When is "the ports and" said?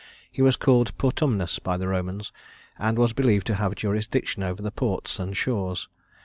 4.63-5.37